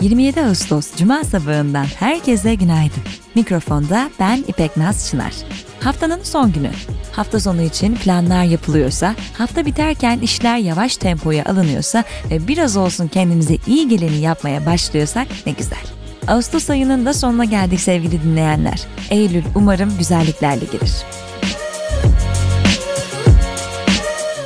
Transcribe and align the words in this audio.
27 0.00 0.40
Ağustos 0.40 0.96
Cuma 0.96 1.24
sabahından 1.24 1.84
herkese 1.84 2.54
günaydın. 2.54 3.02
Mikrofonda 3.34 4.10
ben 4.20 4.44
İpek 4.48 4.76
Naz 4.76 5.10
Çınar. 5.10 5.32
Haftanın 5.80 6.20
son 6.22 6.52
günü. 6.52 6.70
Hafta 7.12 7.40
sonu 7.40 7.62
için 7.62 7.94
planlar 7.94 8.44
yapılıyorsa, 8.44 9.14
hafta 9.38 9.66
biterken 9.66 10.18
işler 10.18 10.58
yavaş 10.58 10.96
tempoya 10.96 11.44
alınıyorsa 11.44 12.04
ve 12.30 12.48
biraz 12.48 12.76
olsun 12.76 13.08
kendimize 13.08 13.56
iyi 13.66 13.88
geleni 13.88 14.16
yapmaya 14.20 14.66
başlıyorsak 14.66 15.26
ne 15.46 15.52
güzel. 15.52 15.84
Ağustos 16.28 16.70
ayının 16.70 17.06
da 17.06 17.14
sonuna 17.14 17.44
geldik 17.44 17.80
sevgili 17.80 18.22
dinleyenler. 18.22 18.82
Eylül 19.10 19.44
umarım 19.54 19.98
güzelliklerle 19.98 20.64
gelir. 20.72 20.92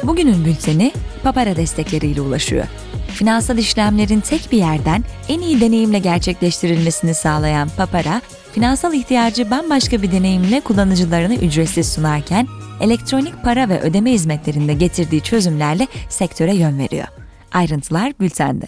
Bugünün 0.03 0.45
bülteni 0.45 0.93
Papara 1.23 1.57
destekleriyle 1.57 2.21
ulaşıyor. 2.21 2.64
Finansal 3.14 3.58
işlemlerin 3.58 4.21
tek 4.21 4.52
bir 4.52 4.58
yerden 4.58 5.04
en 5.29 5.40
iyi 5.40 5.61
deneyimle 5.61 5.98
gerçekleştirilmesini 5.98 7.14
sağlayan 7.14 7.68
Papara, 7.76 8.22
finansal 8.53 8.94
ihtiyacı 8.94 9.50
bambaşka 9.50 10.03
bir 10.03 10.12
deneyimle 10.12 10.61
kullanıcılarına 10.61 11.34
ücretsiz 11.34 11.93
sunarken, 11.93 12.46
elektronik 12.80 13.43
para 13.43 13.68
ve 13.68 13.80
ödeme 13.80 14.12
hizmetlerinde 14.12 14.75
getirdiği 14.75 15.20
çözümlerle 15.20 15.86
sektöre 16.08 16.54
yön 16.54 16.79
veriyor. 16.79 17.06
Ayrıntılar 17.53 18.12
bültende. 18.20 18.67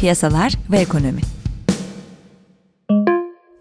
Piyasalar 0.00 0.52
ve 0.70 0.78
ekonomi. 0.78 1.20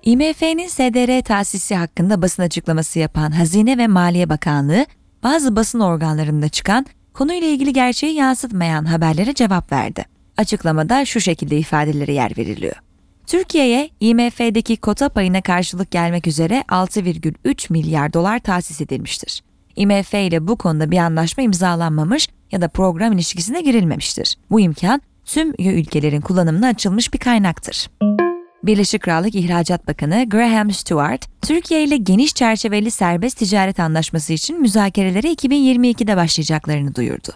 IMF'nin 0.03 0.67
SDR 0.67 1.23
tahsisi 1.23 1.76
hakkında 1.76 2.22
basın 2.22 2.44
açıklaması 2.44 3.00
yapan 3.00 3.31
Hazine 3.31 3.78
ve 3.78 3.88
Maliye 3.88 4.30
Bakanlığı, 4.30 4.86
bazı 5.23 5.55
basın 5.55 5.80
organlarında 5.80 6.50
çıkan 6.50 6.86
konuyla 7.13 7.48
ilgili 7.48 7.73
gerçeği 7.73 8.13
yansıtmayan 8.13 8.86
haberlere 8.86 9.34
cevap 9.34 9.72
verdi. 9.72 10.05
Açıklamada 10.38 11.05
şu 11.05 11.22
şekilde 11.22 11.58
ifadelere 11.58 12.14
yer 12.14 12.38
veriliyor. 12.38 12.75
Türkiye'ye 13.28 13.89
IMF'deki 14.00 14.78
kota 14.78 15.09
payına 15.09 15.42
karşılık 15.42 15.92
gelmek 15.92 16.28
üzere 16.28 16.64
6,3 16.67 17.73
milyar 17.73 18.14
dolar 18.14 18.39
tahsis 18.39 18.81
edilmiştir. 18.81 19.44
IMF 19.75 20.14
ile 20.14 20.47
bu 20.47 20.58
konuda 20.58 20.92
bir 20.92 20.97
anlaşma 20.97 21.44
imzalanmamış 21.44 22.28
ya 22.52 22.61
da 22.61 22.67
program 22.67 23.14
ilişkisine 23.14 23.62
girilmemiştir. 23.62 24.38
Bu 24.52 24.59
imkan 24.59 25.02
tüm 25.25 25.53
üye 25.58 25.73
ülkelerin 25.73 26.22
kullanımına 26.22 26.67
açılmış 26.67 27.14
bir 27.14 27.19
kaynaktır. 27.19 27.89
Birleşik 28.64 29.02
Krallık 29.02 29.36
İhracat 29.36 29.88
Bakanı 29.88 30.26
Graham 30.30 30.72
Stewart, 30.72 31.26
Türkiye 31.42 31.84
ile 31.84 31.98
geniş 31.98 32.34
çerçeveli 32.34 32.92
serbest 32.92 33.38
ticaret 33.38 33.80
anlaşması 33.80 34.34
için 34.34 34.62
müzakerelere 34.62 35.34
2022'de 35.34 36.18
başlayacaklarını 36.18 36.96
duyurdu. 36.96 37.30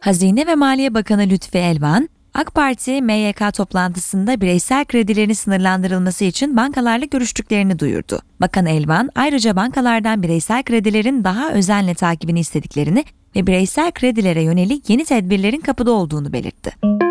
Hazine 0.00 0.46
ve 0.46 0.54
Maliye 0.54 0.94
Bakanı 0.94 1.22
Lütfi 1.22 1.58
Elvan, 1.58 2.08
AK 2.34 2.54
Parti 2.54 3.02
MYK 3.02 3.54
toplantısında 3.54 4.40
bireysel 4.40 4.84
kredilerin 4.84 5.32
sınırlandırılması 5.32 6.24
için 6.24 6.56
bankalarla 6.56 7.04
görüştüklerini 7.04 7.78
duyurdu. 7.78 8.20
Bakan 8.40 8.66
Elvan 8.66 9.10
ayrıca 9.14 9.56
bankalardan 9.56 10.22
bireysel 10.22 10.62
kredilerin 10.62 11.24
daha 11.24 11.50
özenle 11.50 11.94
takibini 11.94 12.40
istediklerini 12.40 13.04
ve 13.36 13.46
bireysel 13.46 13.90
kredilere 13.90 14.42
yönelik 14.42 14.90
yeni 14.90 15.04
tedbirlerin 15.04 15.60
kapıda 15.60 15.90
olduğunu 15.90 16.32
belirtti. 16.32 17.03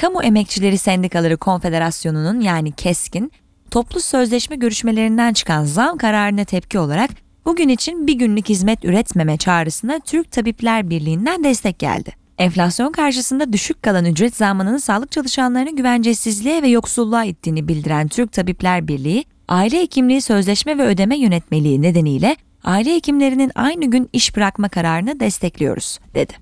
Kamu 0.00 0.22
Emekçileri 0.22 0.78
Sendikaları 0.78 1.36
Konfederasyonu'nun 1.36 2.40
yani 2.40 2.72
KESK'in 2.72 3.32
toplu 3.70 4.00
sözleşme 4.00 4.56
görüşmelerinden 4.56 5.32
çıkan 5.32 5.64
zam 5.64 5.98
kararına 5.98 6.44
tepki 6.44 6.78
olarak 6.78 7.10
bugün 7.44 7.68
için 7.68 8.06
bir 8.06 8.12
günlük 8.12 8.48
hizmet 8.48 8.84
üretmeme 8.84 9.36
çağrısına 9.36 10.00
Türk 10.00 10.32
Tabipler 10.32 10.90
Birliği'nden 10.90 11.44
destek 11.44 11.78
geldi. 11.78 12.12
Enflasyon 12.38 12.92
karşısında 12.92 13.52
düşük 13.52 13.82
kalan 13.82 14.04
ücret 14.04 14.36
zammının 14.36 14.76
sağlık 14.76 15.10
çalışanlarını 15.10 15.76
güvencesizliğe 15.76 16.62
ve 16.62 16.68
yoksulluğa 16.68 17.24
ittiğini 17.24 17.68
bildiren 17.68 18.08
Türk 18.08 18.32
Tabipler 18.32 18.88
Birliği, 18.88 19.24
aile 19.48 19.80
hekimliği 19.80 20.20
sözleşme 20.20 20.78
ve 20.78 20.82
ödeme 20.82 21.18
yönetmeliği 21.18 21.82
nedeniyle 21.82 22.36
aile 22.64 22.94
hekimlerinin 22.94 23.52
aynı 23.54 23.90
gün 23.90 24.08
iş 24.12 24.36
bırakma 24.36 24.68
kararını 24.68 25.20
destekliyoruz, 25.20 25.98
dedi. 26.14 26.32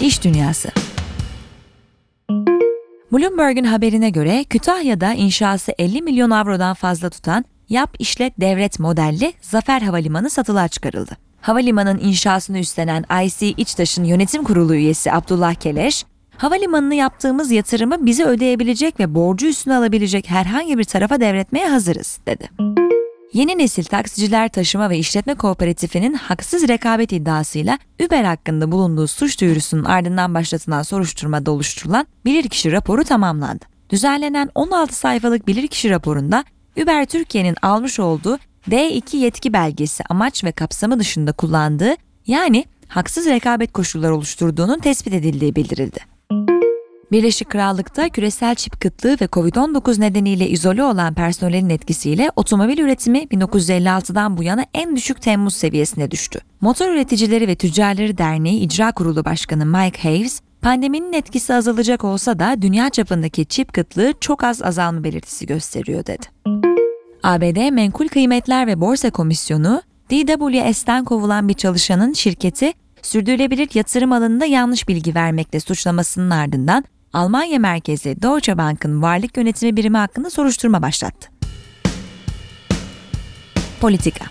İş 0.00 0.24
Dünyası 0.24 0.85
Bloomberg'un 3.12 3.64
haberine 3.64 4.10
göre 4.10 4.44
Kütahya'da 4.44 5.14
inşası 5.14 5.72
50 5.78 6.02
milyon 6.02 6.30
avrodan 6.30 6.74
fazla 6.74 7.10
tutan 7.10 7.44
Yap 7.68 7.96
İşlet 7.98 8.40
Devlet 8.40 8.78
modelli 8.78 9.32
Zafer 9.40 9.80
Havalimanı 9.80 10.30
satılığa 10.30 10.68
çıkarıldı. 10.68 11.16
Havalimanının 11.40 11.98
inşasını 11.98 12.58
üstlenen 12.58 13.04
IC 13.24 13.48
İçtaş'ın 13.48 14.04
yönetim 14.04 14.44
kurulu 14.44 14.74
üyesi 14.74 15.12
Abdullah 15.12 15.54
Keleş, 15.54 16.04
havalimanını 16.36 16.94
yaptığımız 16.94 17.50
yatırımı 17.50 18.06
bizi 18.06 18.24
ödeyebilecek 18.24 19.00
ve 19.00 19.14
borcu 19.14 19.46
üstüne 19.46 19.76
alabilecek 19.76 20.30
herhangi 20.30 20.78
bir 20.78 20.84
tarafa 20.84 21.20
devretmeye 21.20 21.68
hazırız, 21.68 22.18
dedi. 22.26 22.48
Yeni 23.32 23.58
nesil 23.58 23.84
taksiciler 23.84 24.48
taşıma 24.48 24.90
ve 24.90 24.98
işletme 24.98 25.34
kooperatifinin 25.34 26.14
haksız 26.14 26.68
rekabet 26.68 27.12
iddiasıyla 27.12 27.78
Uber 28.06 28.24
hakkında 28.24 28.72
bulunduğu 28.72 29.06
suç 29.06 29.40
duyurusunun 29.40 29.84
ardından 29.84 30.34
başlatılan 30.34 30.82
soruşturmada 30.82 31.50
oluşturulan 31.50 32.06
bilirkişi 32.24 32.72
raporu 32.72 33.04
tamamlandı. 33.04 33.64
Düzenlenen 33.90 34.50
16 34.54 34.94
sayfalık 34.94 35.46
bilirkişi 35.46 35.90
raporunda 35.90 36.44
Uber 36.82 37.06
Türkiye'nin 37.06 37.56
almış 37.62 38.00
olduğu 38.00 38.38
D2 38.70 39.16
yetki 39.16 39.52
belgesi 39.52 40.04
amaç 40.10 40.44
ve 40.44 40.52
kapsamı 40.52 40.98
dışında 40.98 41.32
kullandığı 41.32 41.94
yani 42.26 42.64
haksız 42.88 43.26
rekabet 43.26 43.72
koşulları 43.72 44.14
oluşturduğunun 44.14 44.78
tespit 44.78 45.14
edildiği 45.14 45.56
bildirildi. 45.56 46.15
Birleşik 47.12 47.50
Krallık'ta 47.50 48.08
küresel 48.08 48.54
çip 48.54 48.80
kıtlığı 48.80 49.10
ve 49.10 49.24
Covid-19 49.24 50.00
nedeniyle 50.00 50.48
izole 50.48 50.84
olan 50.84 51.14
personelin 51.14 51.70
etkisiyle 51.70 52.30
otomobil 52.36 52.78
üretimi 52.78 53.18
1956'dan 53.18 54.36
bu 54.36 54.42
yana 54.42 54.64
en 54.74 54.96
düşük 54.96 55.22
Temmuz 55.22 55.54
seviyesine 55.56 56.10
düştü. 56.10 56.40
Motor 56.60 56.88
Üreticileri 56.88 57.48
ve 57.48 57.54
Tüccarları 57.54 58.18
Derneği 58.18 58.60
İcra 58.60 58.92
Kurulu 58.92 59.24
Başkanı 59.24 59.66
Mike 59.66 60.02
Haves, 60.02 60.40
pandeminin 60.62 61.12
etkisi 61.12 61.54
azalacak 61.54 62.04
olsa 62.04 62.38
da 62.38 62.62
dünya 62.62 62.90
çapındaki 62.90 63.46
çip 63.46 63.72
kıtlığı 63.72 64.12
çok 64.20 64.44
az 64.44 64.62
azalma 64.62 65.04
belirtisi 65.04 65.46
gösteriyor 65.46 66.06
dedi. 66.06 66.26
ABD 67.22 67.70
Menkul 67.70 68.08
Kıymetler 68.08 68.66
ve 68.66 68.80
Borsa 68.80 69.10
Komisyonu, 69.10 69.82
DWS'ten 70.10 71.04
kovulan 71.04 71.48
bir 71.48 71.54
çalışanın 71.54 72.12
şirketi 72.12 72.72
sürdürülebilir 73.02 73.68
yatırım 73.74 74.12
alanında 74.12 74.44
yanlış 74.44 74.88
bilgi 74.88 75.14
vermekle 75.14 75.60
suçlamasının 75.60 76.30
ardından 76.30 76.84
Almanya 77.16 77.58
merkezli 77.58 78.22
Deutsche 78.22 78.58
Bank'ın 78.58 79.02
varlık 79.02 79.36
yönetimi 79.36 79.76
birimi 79.76 79.96
hakkında 79.96 80.30
soruşturma 80.30 80.82
başlattı. 80.82 81.28
Politika 83.80 84.24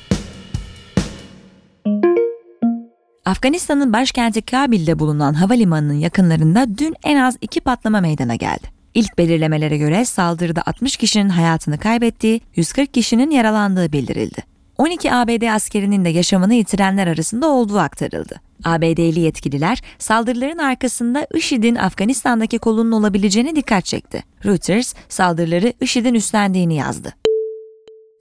Afganistan'ın 3.26 3.94
başkenti 3.94 4.42
Kabil'de 4.42 5.00
bulunan 5.00 5.34
havalimanının 5.34 5.94
yakınlarında 5.94 6.78
dün 6.78 6.96
en 7.04 7.18
az 7.18 7.38
iki 7.42 7.62
patlama 7.62 8.02
meydana 8.02 8.36
geldi. 8.36 8.68
İlk 8.94 9.18
belirlemelere 9.18 9.78
göre 9.78 10.06
saldırıda 10.06 10.62
60 10.66 10.98
kişinin 10.98 11.30
hayatını 11.30 11.78
kaybettiği, 11.78 12.42
140 12.56 12.94
kişinin 12.94 13.32
yaralandığı 13.32 13.92
bildirildi. 13.92 14.44
12 14.78 15.14
ABD 15.14 15.54
askerinin 15.56 16.06
de 16.06 16.10
yaşamını 16.10 16.54
yitirenler 16.54 17.08
arasında 17.08 17.48
olduğu 17.48 17.80
aktarıldı. 17.80 18.45
ABD'li 18.64 19.20
yetkililer 19.20 19.82
saldırıların 20.00 20.58
arkasında 20.58 21.28
IŞİD'in 21.34 21.76
Afganistan'daki 21.76 22.60
kolunun 22.60 22.92
olabileceğine 22.92 23.56
dikkat 23.56 23.86
çekti. 23.86 24.24
Reuters 24.46 24.94
saldırıları 25.10 25.74
IŞİD'in 25.82 26.14
üstlendiğini 26.14 26.76
yazdı. 26.76 27.14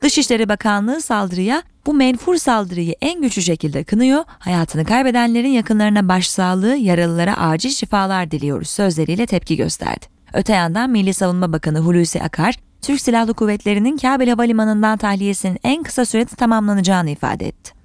Dışişleri 0.03 0.49
Bakanlığı 0.49 1.01
saldırıya 1.01 1.63
bu 1.87 1.95
menfur 1.95 2.37
saldırıyı 2.37 2.95
en 3.01 3.23
güçlü 3.23 3.43
şekilde 3.43 3.85
kınıyor, 3.85 4.25
hayatını 4.27 4.85
kaybedenlerin 4.85 5.49
yakınlarına 5.49 6.09
başsağlığı, 6.09 6.77
yaralılara 6.77 7.37
acil 7.37 7.71
şifalar 7.71 8.31
diliyoruz 8.31 8.69
sözleriyle 8.69 9.27
tepki 9.27 9.57
gösterdi. 9.57 10.07
Öte 10.33 10.53
yandan 10.53 10.91
Milli 10.91 11.15
Savunma 11.15 11.53
Bakanı 11.53 11.79
Hulusi 11.79 12.23
Akar, 12.23 12.55
Türk 12.83 13.01
Silahlı 13.01 13.35
Kuvvetleri'nin 13.35 13.97
Kabil 13.97 14.29
Havalimanı'ndan 14.29 14.99
tahliyesinin 14.99 15.59
en 15.65 15.83
kısa 15.83 16.05
sürede 16.05 16.37
tamamlanacağını 16.37 17.11
ifade 17.11 17.49
etti. 17.49 17.84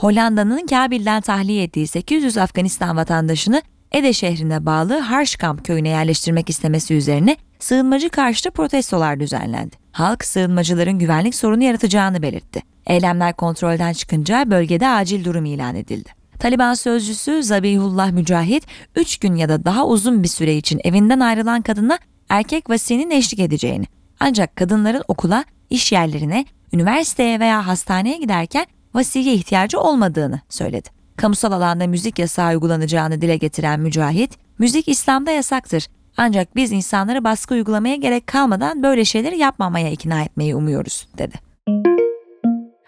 Hollanda'nın 0.00 0.66
Kabil'den 0.66 1.20
tahliye 1.20 1.62
ettiği 1.62 1.86
800 1.86 2.38
Afganistan 2.38 2.96
vatandaşını 2.96 3.62
Ede 3.92 4.12
şehrine 4.12 4.66
bağlı 4.66 4.98
Harşkamp 4.98 5.64
köyüne 5.64 5.88
yerleştirmek 5.88 6.50
istemesi 6.50 6.94
üzerine 6.94 7.36
sığınmacı 7.58 8.08
karşıtı 8.08 8.50
protestolar 8.50 9.20
düzenlendi. 9.20 9.76
Halk 9.92 10.24
sığınmacıların 10.24 10.98
güvenlik 10.98 11.34
sorunu 11.34 11.64
yaratacağını 11.64 12.22
belirtti. 12.22 12.62
Eylemler 12.86 13.32
kontrolden 13.32 13.92
çıkınca 13.92 14.50
bölgede 14.50 14.88
acil 14.88 15.24
durum 15.24 15.44
ilan 15.44 15.76
edildi. 15.76 16.10
Taliban 16.38 16.74
sözcüsü 16.74 17.42
Zabihullah 17.42 18.10
Mücahit, 18.10 18.66
3 18.96 19.18
gün 19.18 19.34
ya 19.36 19.48
da 19.48 19.64
daha 19.64 19.86
uzun 19.86 20.22
bir 20.22 20.28
süre 20.28 20.56
için 20.56 20.80
evinden 20.84 21.20
ayrılan 21.20 21.62
kadına 21.62 21.98
erkek 22.28 22.70
vasinin 22.70 23.10
eşlik 23.10 23.40
edeceğini, 23.40 23.84
ancak 24.20 24.56
kadınların 24.56 25.02
okula, 25.08 25.44
iş 25.70 25.92
yerlerine, 25.92 26.44
üniversiteye 26.72 27.40
veya 27.40 27.66
hastaneye 27.66 28.16
giderken 28.16 28.66
vasiye 28.94 29.34
ihtiyacı 29.34 29.80
olmadığını 29.80 30.40
söyledi. 30.48 30.88
Kamusal 31.16 31.52
alanda 31.52 31.86
müzik 31.86 32.18
yasağı 32.18 32.50
uygulanacağını 32.50 33.20
dile 33.20 33.36
getiren 33.36 33.80
Mücahit, 33.80 34.38
Müzik 34.58 34.88
İslam'da 34.88 35.30
yasaktır. 35.30 35.86
Ancak 36.16 36.56
biz 36.56 36.72
insanları 36.72 37.24
baskı 37.24 37.54
uygulamaya 37.54 37.96
gerek 37.96 38.26
kalmadan 38.26 38.82
böyle 38.82 39.04
şeyleri 39.04 39.38
yapmamaya 39.38 39.90
ikna 39.90 40.22
etmeyi 40.22 40.54
umuyoruz, 40.54 41.08
dedi. 41.18 41.34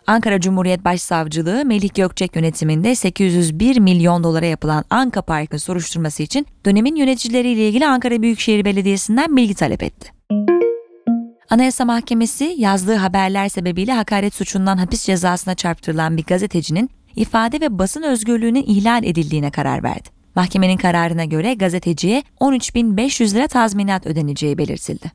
Ankara 0.07 0.41
Cumhuriyet 0.41 0.85
Başsavcılığı 0.85 1.65
Melih 1.65 1.95
Gökçek 1.95 2.37
yönetiminde 2.37 2.95
801 2.95 3.79
milyon 3.79 4.25
dolara 4.25 4.47
yapılan 4.47 4.85
Anka 4.91 5.23
Park'ın 5.23 5.57
soruşturması 5.57 6.23
için 6.23 6.47
dönemin 6.65 6.97
yöneticileriyle 6.97 7.69
ilgili 7.69 7.87
Ankara 7.87 8.23
Büyükşehir 8.23 8.65
Belediyesi'nden 8.65 9.37
bilgi 9.37 9.55
talep 9.55 9.83
etti. 9.83 10.13
Anayasa 11.51 11.85
Mahkemesi 11.85 12.55
yazdığı 12.59 12.95
haberler 12.95 13.49
sebebiyle 13.49 13.93
hakaret 13.93 14.35
suçundan 14.35 14.77
hapis 14.77 15.05
cezasına 15.05 15.55
çarptırılan 15.55 16.17
bir 16.17 16.25
gazetecinin 16.25 16.91
ifade 17.17 17.61
ve 17.61 17.79
basın 17.79 18.03
özgürlüğünün 18.03 18.65
ihlal 18.67 19.05
edildiğine 19.05 19.51
karar 19.51 19.83
verdi. 19.83 20.09
Mahkemenin 20.35 20.77
kararına 20.77 21.25
göre 21.25 21.55
gazeteciye 21.55 22.23
13.500 22.41 23.35
lira 23.35 23.49
tazminat 23.49 24.07
ödeneceği 24.07 24.59
belirtildi. 24.59 25.13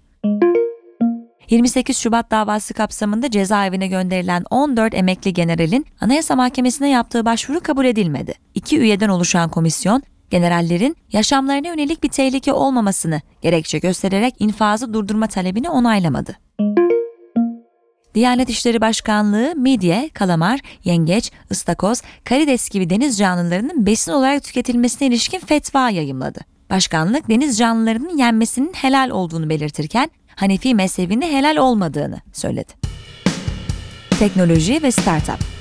28 1.50 1.98
Şubat 1.98 2.32
davası 2.32 2.74
kapsamında 2.74 3.32
cezaevine 3.32 3.88
gönderilen 3.88 4.44
14 4.50 4.94
emekli 4.94 5.34
generalin 5.34 5.86
Anayasa 6.02 6.36
Mahkemesi'ne 6.36 6.90
yaptığı 6.90 7.26
başvuru 7.26 7.60
kabul 7.60 7.86
edilmedi. 7.86 8.34
İki 8.56 8.80
üyeden 8.80 9.10
oluşan 9.10 9.50
komisyon, 9.50 10.04
generallerin 10.30 10.98
yaşamlarına 11.14 11.68
yönelik 11.68 12.04
bir 12.04 12.10
tehlike 12.10 12.54
olmamasını 12.54 13.22
gerekçe 13.42 13.80
göstererek 13.80 14.36
infazı 14.40 14.94
durdurma 14.94 15.28
talebini 15.28 15.70
onaylamadı. 15.70 16.38
Diyanet 18.16 18.50
İşleri 18.50 18.82
Başkanlığı 18.82 19.54
midye, 19.56 20.10
kalamar, 20.14 20.60
yengeç, 20.84 21.32
ıstakoz, 21.52 22.02
karides 22.24 22.70
gibi 22.70 22.90
deniz 22.90 23.18
canlılarının 23.18 23.86
besin 23.86 24.12
olarak 24.12 24.44
tüketilmesine 24.44 25.08
ilişkin 25.08 25.40
fetva 25.40 25.90
yayımladı. 25.90 26.40
Başkanlık 26.70 27.30
deniz 27.30 27.58
canlılarının 27.58 28.18
yenmesinin 28.18 28.74
helal 28.74 29.10
olduğunu 29.10 29.50
belirtirken 29.50 30.10
Hanefi 30.36 30.76
mezhebinde 30.76 31.32
helal 31.32 31.58
olmadığını 31.58 32.22
söyledi. 32.34 32.74
Teknoloji 34.20 34.84
ve 34.84 34.92
Startup 34.92 35.60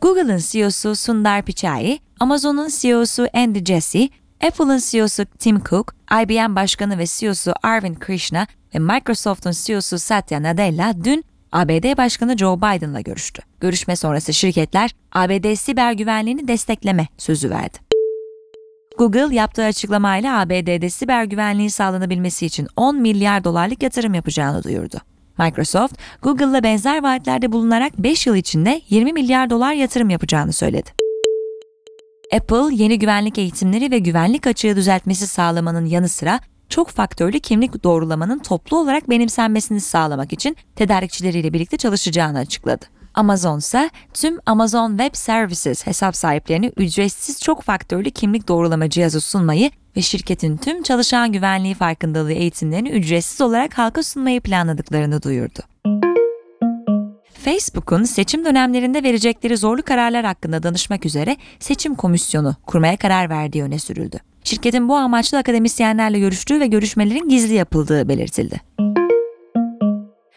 Google'ın 0.00 0.38
CEO'su 0.38 0.96
Sundar 0.96 1.42
Pichai, 1.42 1.98
Amazon'un 2.20 2.68
CEO'su 2.80 3.28
Andy 3.34 3.64
Jassy, 3.64 4.04
Apple'ın 4.44 4.80
CEO'su 4.90 5.24
Tim 5.24 5.64
Cook, 5.64 5.94
IBM 6.22 6.56
Başkanı 6.56 6.98
ve 6.98 7.06
CEO'su 7.06 7.52
Arvind 7.62 7.96
Krishna 7.96 8.46
ve 8.74 8.78
Microsoft'un 8.78 9.52
CEO'su 9.64 9.98
Satya 9.98 10.42
Nadella 10.42 10.94
dün 11.04 11.24
ABD 11.52 11.96
Başkanı 11.96 12.38
Joe 12.38 12.56
Biden'la 12.56 13.00
görüştü. 13.00 13.42
Görüşme 13.60 13.96
sonrası 13.96 14.34
şirketler 14.34 14.90
ABD 15.12 15.54
siber 15.54 15.92
güvenliğini 15.92 16.48
destekleme 16.48 17.08
sözü 17.18 17.50
verdi. 17.50 17.78
Google 18.98 19.34
yaptığı 19.34 19.64
açıklamayla 19.64 20.40
ABD'de 20.40 20.90
siber 20.90 21.24
güvenliği 21.24 21.70
sağlanabilmesi 21.70 22.46
için 22.46 22.68
10 22.76 22.96
milyar 22.96 23.44
dolarlık 23.44 23.82
yatırım 23.82 24.14
yapacağını 24.14 24.62
duyurdu. 24.64 25.00
Microsoft, 25.38 25.94
Google'la 26.22 26.62
benzer 26.62 27.02
vaatlerde 27.02 27.52
bulunarak 27.52 27.98
5 27.98 28.26
yıl 28.26 28.34
içinde 28.34 28.80
20 28.88 29.12
milyar 29.12 29.50
dolar 29.50 29.72
yatırım 29.72 30.10
yapacağını 30.10 30.52
söyledi. 30.52 30.90
Apple, 32.34 32.74
yeni 32.74 32.98
güvenlik 32.98 33.38
eğitimleri 33.38 33.90
ve 33.90 33.98
güvenlik 33.98 34.46
açığı 34.46 34.76
düzeltmesi 34.76 35.26
sağlamanın 35.26 35.86
yanı 35.86 36.08
sıra 36.08 36.40
çok 36.68 36.88
faktörlü 36.88 37.40
kimlik 37.40 37.84
doğrulamanın 37.84 38.38
toplu 38.38 38.78
olarak 38.78 39.10
benimsenmesini 39.10 39.80
sağlamak 39.80 40.32
için 40.32 40.56
tedarikçileriyle 40.76 41.52
birlikte 41.52 41.76
çalışacağını 41.76 42.38
açıkladı. 42.38 42.95
Amazon 43.16 43.58
ise 43.58 43.90
tüm 44.14 44.38
Amazon 44.46 44.90
Web 44.90 45.14
Services 45.14 45.86
hesap 45.86 46.16
sahiplerine 46.16 46.72
ücretsiz 46.76 47.40
çok 47.40 47.62
faktörlü 47.62 48.10
kimlik 48.10 48.48
doğrulama 48.48 48.90
cihazı 48.90 49.20
sunmayı 49.20 49.70
ve 49.96 50.02
şirketin 50.02 50.56
tüm 50.56 50.82
çalışan 50.82 51.32
güvenliği 51.32 51.74
farkındalığı 51.74 52.32
eğitimlerini 52.32 52.88
ücretsiz 52.88 53.40
olarak 53.40 53.78
halka 53.78 54.02
sunmayı 54.02 54.40
planladıklarını 54.40 55.22
duyurdu. 55.22 55.60
Facebook'un 57.44 58.04
seçim 58.04 58.44
dönemlerinde 58.44 59.02
verecekleri 59.02 59.56
zorlu 59.56 59.82
kararlar 59.82 60.24
hakkında 60.24 60.62
danışmak 60.62 61.06
üzere 61.06 61.36
seçim 61.58 61.94
komisyonu 61.94 62.56
kurmaya 62.66 62.96
karar 62.96 63.30
verdiği 63.30 63.62
öne 63.62 63.78
sürüldü. 63.78 64.18
Şirketin 64.44 64.88
bu 64.88 64.96
amaçlı 64.96 65.38
akademisyenlerle 65.38 66.18
görüştüğü 66.18 66.60
ve 66.60 66.66
görüşmelerin 66.66 67.28
gizli 67.28 67.54
yapıldığı 67.54 68.08
belirtildi. 68.08 68.60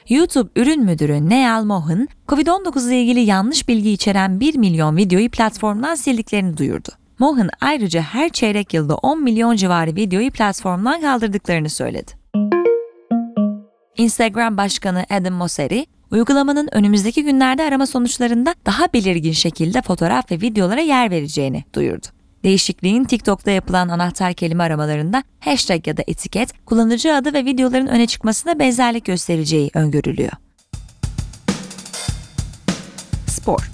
YouTube 0.10 0.50
ürün 0.56 0.84
müdürü 0.84 1.30
Neal 1.30 1.64
Mohan, 1.64 2.08
COVID-19 2.28 2.88
ile 2.88 3.02
ilgili 3.02 3.20
yanlış 3.20 3.68
bilgi 3.68 3.92
içeren 3.92 4.40
1 4.40 4.58
milyon 4.58 4.98
videoyu 4.98 5.30
platformdan 5.30 5.96
sildiklerini 5.96 6.58
duyurdu. 6.58 6.90
Mohan 7.20 7.50
ayrıca 7.62 8.02
her 8.02 8.30
çeyrek 8.30 8.74
yılda 8.74 8.96
10 8.96 9.24
milyon 9.24 9.56
civarı 9.56 9.96
videoyu 9.96 10.32
platformdan 10.32 11.02
kaldırdıklarını 11.02 11.70
söyledi. 11.70 12.12
Instagram 13.98 14.58
Başkanı 14.58 15.06
Adam 15.10 15.34
Mosseri, 15.34 15.86
uygulamanın 16.12 16.70
önümüzdeki 16.72 17.24
günlerde 17.24 17.64
arama 17.64 17.86
sonuçlarında 17.86 18.56
daha 18.66 18.94
belirgin 18.94 19.32
şekilde 19.32 19.82
fotoğraf 19.82 20.32
ve 20.32 20.42
videolara 20.42 20.82
yer 20.82 21.12
vereceğini 21.12 21.64
duyurdu. 21.76 22.08
Değişikliğin 22.44 23.04
TikTok'ta 23.04 23.52
yapılan 23.52 23.90
anahtar 23.90 24.34
kelime 24.34 24.64
aramalarında 24.64 25.24
hashtag 25.40 25.88
ya 25.88 25.98
da 25.98 26.04
etiket, 26.08 26.66
kullanıcı 26.66 27.16
adı 27.16 27.34
ve 27.34 27.46
videoların 27.46 27.88
öne 27.88 28.08
çıkmasına 28.08 28.60
benzerlik 28.60 29.06
göstereceği 29.06 29.72
öngörülüyor. 29.74 30.32
Spor 33.28 33.70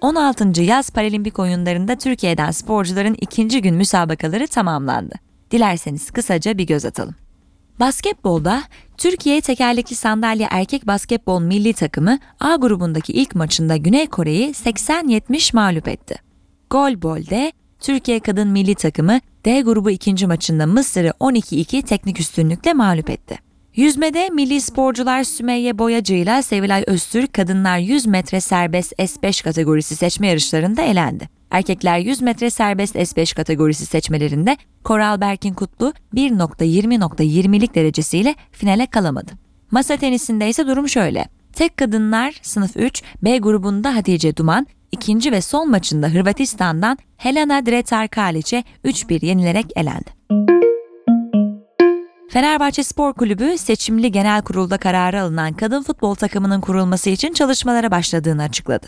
16. 0.00 0.62
Yaz 0.62 0.90
Paralimpik 0.90 1.38
oyunlarında 1.38 1.96
Türkiye'den 1.96 2.50
sporcuların 2.50 3.16
ikinci 3.20 3.62
gün 3.62 3.74
müsabakaları 3.74 4.46
tamamlandı. 4.46 5.14
Dilerseniz 5.50 6.10
kısaca 6.10 6.58
bir 6.58 6.66
göz 6.66 6.84
atalım. 6.84 7.27
Basketbolda 7.80 8.62
Türkiye 8.96 9.40
tekerlekli 9.40 9.96
sandalye 9.96 10.48
erkek 10.50 10.86
basketbol 10.86 11.40
milli 11.40 11.72
takımı 11.72 12.18
A 12.40 12.56
grubundaki 12.56 13.12
ilk 13.12 13.34
maçında 13.34 13.76
Güney 13.76 14.06
Kore'yi 14.06 14.50
80-70 14.50 15.56
mağlup 15.56 15.88
etti. 15.88 16.16
Golbol'de 16.70 17.52
Türkiye 17.80 18.20
kadın 18.20 18.48
milli 18.48 18.74
takımı 18.74 19.20
D 19.44 19.60
grubu 19.60 19.90
ikinci 19.90 20.26
maçında 20.26 20.66
Mısır'ı 20.66 21.08
12-2 21.20 21.82
teknik 21.82 22.20
üstünlükle 22.20 22.72
mağlup 22.72 23.10
etti. 23.10 23.38
Yüzmede 23.74 24.30
milli 24.30 24.60
sporcular 24.60 25.24
Sümeyye 25.24 25.78
Boyacı 25.78 26.14
ile 26.14 26.42
Sevilay 26.42 26.84
Öztürk 26.86 27.32
kadınlar 27.32 27.78
100 27.78 28.06
metre 28.06 28.40
serbest 28.40 28.92
S5 28.92 29.44
kategorisi 29.44 29.96
seçme 29.96 30.28
yarışlarında 30.28 30.82
elendi. 30.82 31.37
Erkekler 31.50 31.98
100 31.98 32.22
metre 32.22 32.50
serbest 32.50 32.96
S5 32.96 33.36
kategorisi 33.36 33.86
seçmelerinde 33.86 34.56
Koral 34.84 35.20
Berkin 35.20 35.54
Kutlu 35.54 35.92
1.20.20'lik 36.14 37.74
derecesiyle 37.74 38.34
finale 38.52 38.86
kalamadı. 38.86 39.32
Masa 39.70 39.96
tenisinde 39.96 40.48
ise 40.48 40.66
durum 40.66 40.88
şöyle. 40.88 41.28
Tek 41.52 41.76
kadınlar 41.76 42.34
sınıf 42.42 42.76
3 42.76 43.02
B 43.22 43.38
grubunda 43.38 43.94
Hatice 43.94 44.36
Duman, 44.36 44.66
ikinci 44.92 45.32
ve 45.32 45.40
son 45.40 45.70
maçında 45.70 46.08
Hırvatistan'dan 46.08 46.98
Helena 47.16 47.66
Dretar 47.66 48.08
Kaliç'e 48.08 48.64
3-1 48.84 49.26
yenilerek 49.26 49.66
elendi. 49.76 50.10
Fenerbahçe 52.30 52.82
Spor 52.82 53.12
Kulübü 53.12 53.58
seçimli 53.58 54.12
genel 54.12 54.42
kurulda 54.42 54.78
kararı 54.78 55.22
alınan 55.22 55.52
kadın 55.52 55.82
futbol 55.82 56.14
takımının 56.14 56.60
kurulması 56.60 57.10
için 57.10 57.32
çalışmalara 57.32 57.90
başladığını 57.90 58.42
açıkladı. 58.42 58.86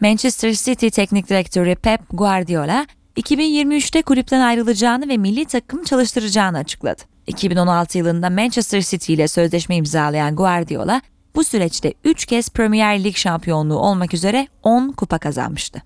Manchester 0.00 0.52
City 0.52 0.88
Teknik 0.88 1.28
Direktörü 1.28 1.74
Pep 1.74 2.00
Guardiola, 2.10 2.86
2023'te 3.16 4.02
kulüpten 4.02 4.40
ayrılacağını 4.40 5.08
ve 5.08 5.16
milli 5.16 5.44
takım 5.44 5.84
çalıştıracağını 5.84 6.58
açıkladı. 6.58 7.02
2016 7.26 7.98
yılında 7.98 8.30
Manchester 8.30 8.80
City 8.80 9.14
ile 9.14 9.28
sözleşme 9.28 9.76
imzalayan 9.76 10.36
Guardiola, 10.36 11.00
bu 11.34 11.44
süreçte 11.44 11.94
3 12.04 12.26
kez 12.26 12.50
Premier 12.50 13.04
Lig 13.04 13.16
şampiyonluğu 13.16 13.78
olmak 13.78 14.14
üzere 14.14 14.48
10 14.62 14.92
kupa 14.92 15.18
kazanmıştı. 15.18 15.82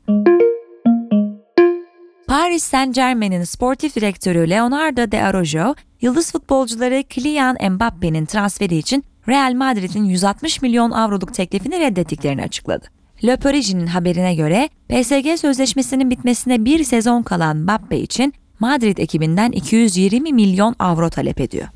Paris 2.26 2.64
Saint 2.64 2.94
Germain'in 2.94 3.44
sportif 3.44 3.96
direktörü 3.96 4.50
Leonardo 4.50 5.10
de 5.10 5.24
Araujo, 5.24 5.74
yıldız 6.00 6.32
futbolcuları 6.32 7.02
Kylian 7.02 7.56
Mbappe'nin 7.70 8.26
transferi 8.26 8.76
için 8.76 9.04
Real 9.28 9.54
Madrid'in 9.54 10.04
160 10.04 10.62
milyon 10.62 10.90
avroluk 10.90 11.34
teklifini 11.34 11.80
reddettiklerini 11.80 12.42
açıkladı. 12.42 13.01
Le 13.24 13.36
Parisien'in 13.36 13.86
haberine 13.86 14.34
göre 14.34 14.68
PSG 14.88 15.38
sözleşmesinin 15.38 16.10
bitmesine 16.10 16.64
bir 16.64 16.84
sezon 16.84 17.22
kalan 17.22 17.56
Mbappe 17.56 17.98
için 17.98 18.34
Madrid 18.60 18.98
ekibinden 18.98 19.52
220 19.52 20.32
milyon 20.32 20.76
avro 20.78 21.10
talep 21.10 21.40
ediyor. 21.40 21.68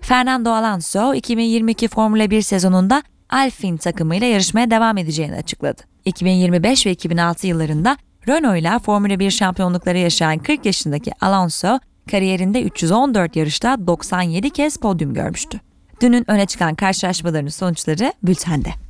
Fernando 0.00 0.50
Alonso 0.50 1.14
2022 1.14 1.88
Formula 1.88 2.30
1 2.30 2.42
sezonunda 2.42 3.02
Alpine 3.30 3.78
takımıyla 3.78 4.26
yarışmaya 4.26 4.70
devam 4.70 4.98
edeceğini 4.98 5.34
açıkladı. 5.34 5.82
2025 6.04 6.86
ve 6.86 6.90
2006 6.90 7.46
yıllarında 7.46 7.96
Renault 8.28 8.60
ile 8.60 8.78
Formula 8.78 9.18
1 9.18 9.30
şampiyonlukları 9.30 9.98
yaşayan 9.98 10.38
40 10.38 10.66
yaşındaki 10.66 11.10
Alonso, 11.20 11.78
kariyerinde 12.10 12.62
314 12.62 13.36
yarışta 13.36 13.86
97 13.86 14.50
kez 14.50 14.76
podyum 14.76 15.14
görmüştü. 15.14 15.60
Dünün 16.00 16.30
öne 16.30 16.46
çıkan 16.46 16.74
karşılaşmaların 16.74 17.48
sonuçları 17.48 18.12
bültende. 18.22 18.83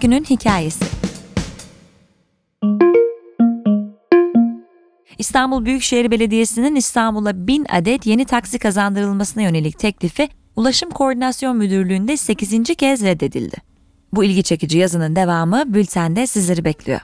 Günün 0.00 0.24
hikayesi. 0.24 0.84
İstanbul 5.18 5.64
Büyükşehir 5.64 6.10
Belediyesi'nin 6.10 6.74
İstanbul'a 6.74 7.46
1000 7.46 7.66
adet 7.72 8.06
yeni 8.06 8.24
taksi 8.24 8.58
kazandırılmasına 8.58 9.42
yönelik 9.42 9.78
teklifi 9.78 10.28
Ulaşım 10.56 10.90
Koordinasyon 10.90 11.56
Müdürlüğü'nde 11.56 12.16
8. 12.16 12.62
kez 12.76 13.02
reddedildi. 13.02 13.56
Bu 14.12 14.24
ilgi 14.24 14.42
çekici 14.42 14.78
yazının 14.78 15.16
devamı 15.16 15.74
bültende 15.74 16.26
sizleri 16.26 16.64
bekliyor. 16.64 17.00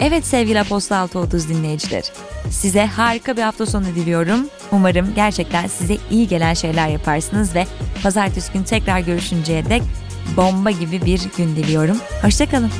Evet 0.00 0.26
sevgili 0.26 0.60
Aposta 0.60 0.96
630 0.96 1.48
dinleyicileri. 1.48 2.06
Size 2.50 2.86
harika 2.86 3.36
bir 3.36 3.42
hafta 3.42 3.66
sonu 3.66 3.84
diliyorum. 3.84 4.46
Umarım 4.72 5.14
gerçekten 5.14 5.66
size 5.66 5.96
iyi 6.10 6.28
gelen 6.28 6.54
şeyler 6.54 6.88
yaparsınız 6.88 7.54
ve 7.54 7.66
pazartesi 8.02 8.52
günü 8.52 8.64
tekrar 8.64 9.00
görüşünceye 9.00 9.64
dek 9.64 9.82
bomba 10.36 10.70
gibi 10.70 11.04
bir 11.04 11.20
gün 11.36 11.56
diliyorum. 11.56 11.96
Hoşçakalın. 12.22 12.70